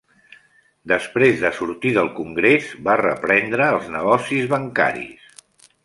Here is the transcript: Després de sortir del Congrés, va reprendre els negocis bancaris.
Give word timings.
Després 0.91 1.35
de 1.43 1.51
sortir 1.59 1.91
del 1.99 2.09
Congrés, 2.21 2.73
va 2.89 2.97
reprendre 3.05 3.71
els 3.77 3.93
negocis 3.99 4.53
bancaris. 4.57 5.31